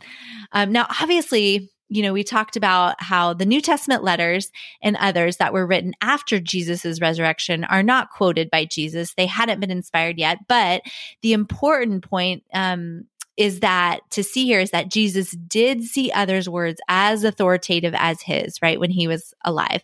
Um, 0.52 0.72
now, 0.72 0.88
obviously, 1.02 1.70
you 1.90 2.02
know, 2.02 2.14
we 2.14 2.24
talked 2.24 2.56
about 2.56 3.02
how 3.02 3.34
the 3.34 3.46
New 3.46 3.62
Testament 3.62 4.04
letters 4.04 4.52
and 4.82 4.98
others 4.98 5.38
that 5.38 5.54
were 5.54 5.66
written 5.66 5.94
after 6.02 6.40
Jesus's 6.40 7.00
resurrection 7.00 7.64
are 7.64 7.84
not 7.84 8.12
quoted 8.12 8.50
by 8.50 8.66
Jesus. 8.66 9.14
They 9.14 9.26
hadn't 9.26 9.62
been 9.62 9.72
inspired 9.72 10.18
yet. 10.18 10.40
But 10.50 10.82
the 11.22 11.34
important 11.34 12.04
point 12.04 12.44
um, 12.54 13.06
is 13.38 13.62
that 13.62 14.00
to 14.12 14.24
see 14.24 14.46
here 14.46 14.60
is 14.60 14.72
that 14.72 14.92
Jesus 14.92 15.32
did 15.32 15.84
see 15.84 16.12
others' 16.12 16.50
words 16.50 16.82
as 16.90 17.24
authoritative 17.24 17.94
as 17.96 18.22
his, 18.22 18.62
right, 18.62 18.80
when 18.80 18.92
he 18.92 19.08
was 19.08 19.34
alive. 19.46 19.84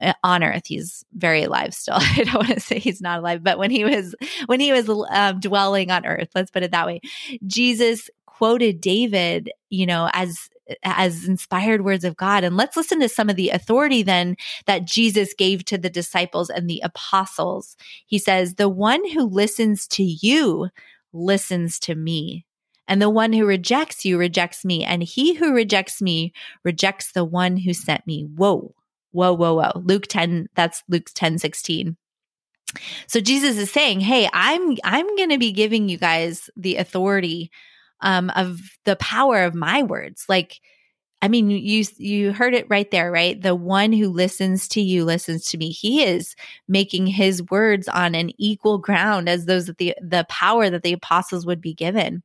Uh, 0.00 0.12
on 0.22 0.44
earth 0.44 0.66
he's 0.66 1.04
very 1.14 1.42
alive 1.42 1.74
still. 1.74 1.96
I 1.98 2.22
don't 2.24 2.34
want 2.34 2.48
to 2.48 2.60
say 2.60 2.78
he's 2.78 3.00
not 3.00 3.18
alive 3.18 3.42
but 3.42 3.58
when 3.58 3.70
he 3.70 3.84
was 3.84 4.14
when 4.46 4.60
he 4.60 4.72
was 4.72 4.88
um, 5.10 5.40
dwelling 5.40 5.90
on 5.90 6.06
earth 6.06 6.28
let's 6.34 6.50
put 6.50 6.62
it 6.62 6.70
that 6.70 6.86
way 6.86 7.00
jesus 7.46 8.08
quoted 8.26 8.80
david 8.80 9.50
you 9.70 9.86
know 9.86 10.08
as 10.12 10.48
as 10.82 11.26
inspired 11.26 11.84
words 11.84 12.04
of 12.04 12.16
god. 12.16 12.44
And 12.44 12.56
let's 12.56 12.76
listen 12.76 13.00
to 13.00 13.08
some 13.08 13.28
of 13.28 13.36
the 13.36 13.50
authority 13.50 14.02
then 14.02 14.36
that 14.66 14.84
jesus 14.84 15.34
gave 15.34 15.64
to 15.66 15.78
the 15.78 15.90
disciples 15.90 16.50
and 16.50 16.68
the 16.68 16.80
apostles. 16.84 17.76
He 18.06 18.18
says 18.18 18.54
the 18.54 18.68
one 18.68 19.08
who 19.10 19.24
listens 19.26 19.86
to 19.88 20.02
you 20.02 20.68
listens 21.12 21.78
to 21.80 21.94
me 21.94 22.44
and 22.86 23.00
the 23.00 23.10
one 23.10 23.32
who 23.32 23.46
rejects 23.46 24.04
you 24.04 24.18
rejects 24.18 24.64
me 24.64 24.84
and 24.84 25.02
he 25.02 25.34
who 25.34 25.52
rejects 25.54 26.02
me 26.02 26.32
rejects 26.64 27.12
the 27.12 27.24
one 27.24 27.56
who 27.56 27.72
sent 27.72 28.06
me. 28.06 28.26
Whoa 28.36 28.74
Whoa, 29.12 29.32
whoa, 29.32 29.54
whoa. 29.54 29.72
Luke 29.76 30.06
10, 30.08 30.48
that's 30.54 30.82
Luke 30.88 31.10
10, 31.14 31.38
16. 31.38 31.96
So 33.06 33.20
Jesus 33.20 33.56
is 33.56 33.72
saying, 33.72 34.00
Hey, 34.00 34.28
I'm, 34.32 34.76
I'm 34.84 35.16
to 35.30 35.38
be 35.38 35.52
giving 35.52 35.88
you 35.88 35.96
guys 35.96 36.50
the 36.56 36.76
authority, 36.76 37.50
um, 38.00 38.30
of 38.30 38.60
the 38.84 38.96
power 38.96 39.42
of 39.42 39.54
my 39.54 39.82
words. 39.82 40.24
Like, 40.28 40.60
I 41.20 41.26
mean, 41.26 41.50
you 41.50 41.84
you 41.96 42.32
heard 42.32 42.54
it 42.54 42.70
right 42.70 42.88
there, 42.92 43.10
right? 43.10 43.40
The 43.40 43.56
one 43.56 43.92
who 43.92 44.08
listens 44.08 44.68
to 44.68 44.80
you 44.80 45.04
listens 45.04 45.46
to 45.46 45.58
me. 45.58 45.70
He 45.70 46.04
is 46.04 46.36
making 46.68 47.08
his 47.08 47.42
words 47.50 47.88
on 47.88 48.14
an 48.14 48.30
equal 48.38 48.78
ground 48.78 49.28
as 49.28 49.46
those 49.46 49.66
that 49.66 49.78
the 49.78 49.96
the 50.00 50.24
power 50.28 50.70
that 50.70 50.84
the 50.84 50.92
apostles 50.92 51.44
would 51.44 51.60
be 51.60 51.74
given 51.74 52.22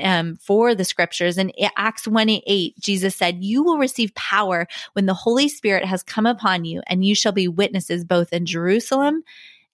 um, 0.00 0.36
for 0.36 0.76
the 0.76 0.84
scriptures. 0.84 1.38
In 1.38 1.50
Acts 1.76 2.06
one 2.06 2.30
eight, 2.30 2.78
Jesus 2.78 3.16
said, 3.16 3.42
"You 3.42 3.64
will 3.64 3.78
receive 3.78 4.14
power 4.14 4.68
when 4.92 5.06
the 5.06 5.14
Holy 5.14 5.48
Spirit 5.48 5.84
has 5.84 6.04
come 6.04 6.26
upon 6.26 6.64
you, 6.64 6.82
and 6.86 7.04
you 7.04 7.16
shall 7.16 7.32
be 7.32 7.48
witnesses 7.48 8.04
both 8.04 8.32
in 8.32 8.46
Jerusalem 8.46 9.24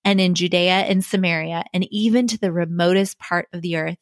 and 0.02 0.18
in 0.18 0.34
Judea 0.34 0.86
and 0.88 1.04
Samaria, 1.04 1.64
and 1.75 1.86
even 1.92 2.26
to 2.28 2.38
the 2.38 2.52
remotest 2.52 3.18
part 3.18 3.48
of 3.52 3.60
the 3.60 3.76
earth." 3.76 3.98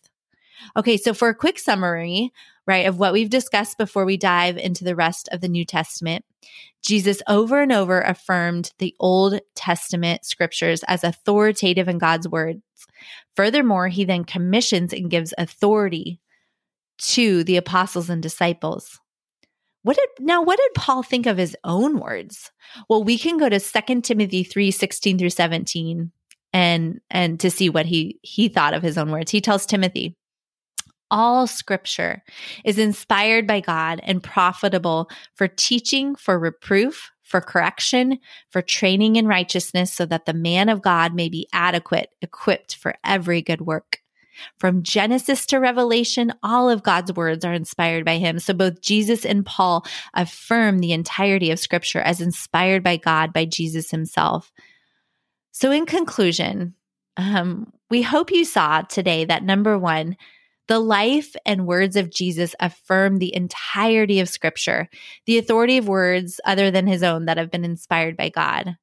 Okay, 0.77 0.97
so 0.97 1.15
for 1.15 1.29
a 1.29 1.35
quick 1.35 1.59
summary, 1.59 2.33
right, 2.67 2.87
of 2.87 2.99
what 2.99 3.13
we've 3.13 3.31
discussed 3.31 3.79
before 3.79 4.05
we 4.05 4.17
dive 4.17 4.57
into 4.57 4.85
the 4.85 4.97
rest 4.97 5.29
of 5.33 5.41
the 5.41 5.49
New 5.49 5.65
Testament, 5.65 6.25
Jesus 6.83 7.23
over 7.29 7.63
and 7.63 7.73
over 7.73 8.01
affirmed 8.01 8.73
the 8.79 8.95
Old 9.01 9.41
Testament 9.55 10.25
scriptures 10.25 10.83
as 10.87 11.05
authoritative 11.05 11.89
in 11.89 11.99
God's 11.99 12.29
words. 12.29 12.63
Furthermore, 13.37 13.89
he 13.89 14.05
then 14.05 14.25
commissions 14.25 14.93
and 14.93 15.11
gives 15.11 15.35
authority 15.39 16.21
to 16.99 17.45
the 17.45 17.57
apostles 17.57 18.11
and 18.11 18.23
disciples. 18.23 19.01
What 19.83 19.97
did 19.97 20.27
now 20.27 20.43
what 20.43 20.59
did 20.59 20.75
Paul 20.75 21.03
think 21.03 21.27
of 21.27 21.37
his 21.37 21.57
own 21.63 21.99
words? 21.99 22.51
Well, 22.89 23.05
we 23.05 23.19
can 23.19 23.37
go 23.37 23.49
to 23.49 23.61
2 23.61 24.01
Timothy 24.01 24.43
3, 24.43 24.71
16 24.71 25.19
through 25.19 25.31
17 25.31 26.11
and 26.55 27.01
and 27.11 27.41
to 27.41 27.51
see 27.51 27.69
what 27.69 27.85
he 27.85 28.19
he 28.23 28.49
thought 28.49 28.73
of 28.73 28.83
his 28.83 28.97
own 28.97 29.11
words. 29.11 29.31
He 29.31 29.43
tells 29.43 29.67
Timothy, 29.67 30.17
all 31.11 31.47
scripture 31.47 32.23
is 32.65 32.79
inspired 32.79 33.47
by 33.47 33.61
God 33.61 34.01
and 34.05 34.23
profitable 34.23 35.09
for 35.35 35.49
teaching, 35.49 36.17
for 36.17 36.39
reproof, 36.39 37.11
for 37.23 37.41
correction, 37.41 38.19
for 38.51 38.63
training 38.63 39.17
in 39.17 39.27
righteousness, 39.27 39.93
so 39.93 40.07
that 40.07 40.27
the 40.27 40.35
man 40.35 40.69
of 40.69 40.83
God 40.83 41.15
may 41.15 41.29
be 41.29 41.49
adequate, 41.53 42.11
equipped 42.21 42.77
for 42.77 42.95
every 43.05 43.43
good 43.43 43.63
work. 43.63 44.01
From 44.59 44.83
Genesis 44.83 45.47
to 45.47 45.59
Revelation, 45.59 46.33
all 46.43 46.69
of 46.69 46.83
God's 46.83 47.13
words 47.13 47.45
are 47.45 47.53
inspired 47.53 48.05
by 48.05 48.19
him. 48.19 48.39
So 48.39 48.53
both 48.53 48.81
Jesus 48.81 49.25
and 49.25 49.47
Paul 49.47 49.87
affirm 50.13 50.79
the 50.79 50.93
entirety 50.93 51.51
of 51.51 51.61
scripture 51.61 52.01
as 52.01 52.21
inspired 52.21 52.83
by 52.83 52.97
God 52.97 53.33
by 53.33 53.45
Jesus 53.45 53.91
himself. 53.91 54.53
So 55.53 55.71
in 55.71 55.87
conclusion, 55.87 56.75
um, 57.17 57.73
we 57.91 58.03
hope 58.03 58.33
you 58.33 58.45
saw 58.45 58.83
today 58.83 59.25
that 59.25 59.45
number 59.45 59.79
one, 59.79 60.17
the 60.67 60.79
life 60.79 61.37
and 61.45 61.67
words 61.67 61.97
of 61.97 62.11
Jesus 62.11 62.55
affirm 62.61 63.19
the 63.19 63.35
entirety 63.35 64.21
of 64.21 64.29
scripture, 64.29 64.89
the 65.27 65.39
authority 65.39 65.77
of 65.79 65.89
words 65.89 66.41
other 66.45 66.71
than 66.71 66.87
his 66.87 67.03
own 67.03 67.27
that 67.27 67.37
have 67.37 67.51
been 67.51 67.65
inspired 67.65 68.17
by 68.17 68.31
God. 68.31 68.77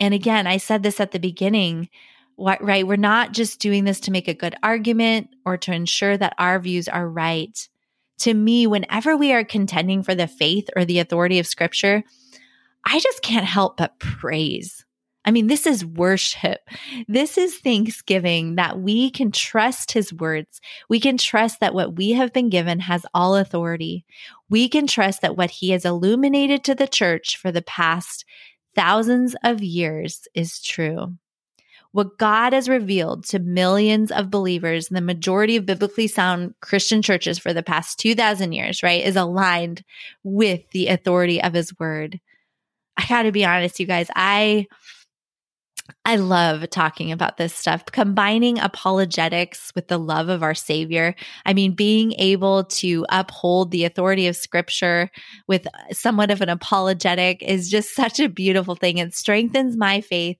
And 0.00 0.12
again, 0.12 0.46
I 0.46 0.56
said 0.56 0.82
this 0.82 1.00
at 1.00 1.12
the 1.12 1.18
beginning, 1.18 1.88
right? 2.36 2.86
We're 2.86 2.96
not 2.96 3.32
just 3.32 3.60
doing 3.60 3.84
this 3.84 4.00
to 4.00 4.10
make 4.10 4.28
a 4.28 4.34
good 4.34 4.56
argument 4.62 5.28
or 5.46 5.56
to 5.58 5.72
ensure 5.72 6.16
that 6.16 6.34
our 6.38 6.58
views 6.58 6.88
are 6.88 7.08
right. 7.08 7.68
To 8.20 8.34
me, 8.34 8.66
whenever 8.66 9.16
we 9.16 9.32
are 9.32 9.44
contending 9.44 10.02
for 10.02 10.14
the 10.14 10.26
faith 10.26 10.68
or 10.76 10.84
the 10.84 10.98
authority 10.98 11.38
of 11.38 11.46
scripture, 11.46 12.02
I 12.84 12.98
just 12.98 13.22
can't 13.22 13.46
help 13.46 13.76
but 13.76 13.98
praise. 13.98 14.84
I 15.24 15.30
mean, 15.30 15.46
this 15.46 15.66
is 15.66 15.84
worship. 15.84 16.60
This 17.06 17.38
is 17.38 17.56
thanksgiving 17.58 18.56
that 18.56 18.80
we 18.80 19.10
can 19.10 19.30
trust 19.30 19.92
his 19.92 20.12
words. 20.12 20.60
We 20.88 20.98
can 20.98 21.16
trust 21.16 21.60
that 21.60 21.74
what 21.74 21.96
we 21.96 22.10
have 22.10 22.32
been 22.32 22.48
given 22.48 22.80
has 22.80 23.06
all 23.14 23.36
authority. 23.36 24.04
We 24.50 24.68
can 24.68 24.86
trust 24.86 25.22
that 25.22 25.36
what 25.36 25.50
he 25.50 25.70
has 25.70 25.84
illuminated 25.84 26.64
to 26.64 26.74
the 26.74 26.88
church 26.88 27.36
for 27.36 27.52
the 27.52 27.62
past 27.62 28.24
thousands 28.74 29.36
of 29.44 29.62
years 29.62 30.26
is 30.34 30.60
true. 30.60 31.16
What 31.92 32.18
God 32.18 32.54
has 32.54 32.70
revealed 32.70 33.24
to 33.26 33.38
millions 33.38 34.10
of 34.10 34.30
believers 34.30 34.88
in 34.88 34.94
the 34.94 35.02
majority 35.02 35.56
of 35.56 35.66
biblically 35.66 36.08
sound 36.08 36.54
Christian 36.60 37.02
churches 37.02 37.38
for 37.38 37.52
the 37.52 37.62
past 37.62 37.98
2000 38.00 38.52
years, 38.52 38.82
right, 38.82 39.04
is 39.04 39.14
aligned 39.14 39.84
with 40.24 40.62
the 40.70 40.88
authority 40.88 41.40
of 41.40 41.52
his 41.52 41.78
word. 41.78 42.18
I 42.96 43.06
got 43.06 43.22
to 43.24 43.32
be 43.32 43.44
honest, 43.44 43.78
you 43.78 43.86
guys, 43.86 44.08
I 44.16 44.66
I 46.04 46.16
love 46.16 46.68
talking 46.70 47.12
about 47.12 47.36
this 47.36 47.54
stuff, 47.54 47.84
combining 47.86 48.58
apologetics 48.58 49.72
with 49.74 49.88
the 49.88 49.98
love 49.98 50.28
of 50.28 50.42
our 50.42 50.54
Savior. 50.54 51.14
I 51.46 51.54
mean, 51.54 51.74
being 51.74 52.12
able 52.18 52.64
to 52.64 53.06
uphold 53.08 53.70
the 53.70 53.84
authority 53.84 54.26
of 54.26 54.34
Scripture 54.34 55.10
with 55.46 55.66
somewhat 55.92 56.30
of 56.30 56.40
an 56.40 56.48
apologetic 56.48 57.42
is 57.42 57.70
just 57.70 57.94
such 57.94 58.18
a 58.18 58.28
beautiful 58.28 58.74
thing. 58.74 58.98
It 58.98 59.14
strengthens 59.14 59.76
my 59.76 60.00
faith. 60.00 60.38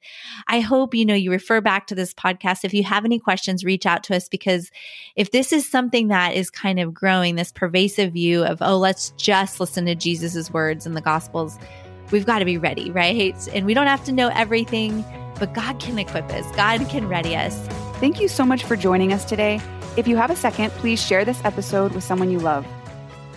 I 0.49 0.61
hope, 0.61 0.95
you 0.95 1.07
know, 1.07 1.15
you 1.15 1.31
refer 1.31 1.61
back 1.61 1.87
to 1.89 1.95
this 1.95 2.13
podcast. 2.13 2.65
If 2.65 2.75
you 2.75 2.83
have 2.83 3.05
any 3.05 3.21
questions, 3.21 3.65
reach 3.65 3.87
out 3.87 4.03
to 4.05 4.17
us 4.17 4.29
because 4.29 4.71
if 5.15 5.31
this 5.31 5.53
is 5.53 5.71
something 5.71 6.09
that 6.09 6.35
is 6.35 6.51
kind 6.51 6.81
of 6.81 6.93
growing, 6.93 7.37
this 7.37 7.53
pervasive 7.53 8.15
view 8.15 8.45
of, 8.45 8.59
oh, 8.63 8.79
let's 8.79 9.11
just 9.11 9.61
listen 9.61 9.87
to 9.87 9.95
Jesus's 9.95 10.51
words 10.53 10.87
and 10.87 10.97
the 10.97 11.01
Gospels, 11.01 11.59
we've 12.13 12.27
got 12.27 12.39
to 12.39 12.45
be 12.45 12.59
ready, 12.59 12.91
right? 12.91 13.49
And 13.53 13.67
we 13.67 13.75
don't 13.75 13.87
have 13.89 14.05
to 14.05 14.13
know 14.13 14.29
everything 14.29 15.05
but 15.43 15.55
God 15.55 15.81
can 15.81 15.99
equip 15.99 16.31
us, 16.31 16.49
God 16.55 16.89
can 16.89 17.09
ready 17.09 17.35
us. 17.35 17.67
Thank 17.99 18.21
you 18.21 18.29
so 18.29 18.45
much 18.45 18.63
for 18.63 18.77
joining 18.77 19.13
us 19.13 19.25
today. 19.25 19.61
If 19.97 20.07
you 20.07 20.17
have 20.17 20.31
a 20.31 20.37
second, 20.37 20.71
please 20.75 21.05
share 21.05 21.25
this 21.25 21.45
episode 21.45 21.93
with 21.95 22.05
someone 22.05 22.31
you 22.31 22.39
love. 22.39 22.65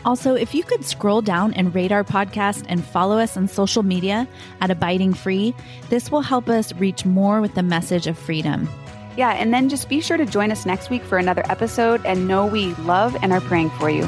Also, 0.05 0.35
if 0.35 0.53
you 0.53 0.63
could 0.63 0.85
scroll 0.85 1.23
down 1.23 1.51
and 1.55 1.73
rate 1.73 1.91
our 1.91 2.03
podcast 2.03 2.63
and 2.69 2.85
follow 2.85 3.17
us 3.17 3.35
on 3.35 3.47
social 3.47 3.81
media 3.81 4.27
at 4.61 4.69
Abiding 4.69 5.15
Free, 5.15 5.55
this 5.89 6.11
will 6.11 6.21
help 6.21 6.47
us 6.47 6.71
reach 6.73 7.05
more 7.05 7.41
with 7.41 7.55
the 7.55 7.63
message 7.63 8.05
of 8.05 8.19
freedom. 8.19 8.69
Yeah, 9.17 9.31
and 9.31 9.51
then 9.51 9.67
just 9.67 9.89
be 9.89 9.99
sure 9.99 10.17
to 10.17 10.27
join 10.27 10.51
us 10.51 10.63
next 10.63 10.91
week 10.91 11.03
for 11.03 11.17
another 11.17 11.43
episode 11.49 12.05
and 12.05 12.27
know 12.27 12.45
we 12.45 12.75
love 12.75 13.17
and 13.23 13.33
are 13.33 13.41
praying 13.41 13.71
for 13.71 13.89
you. 13.89 14.03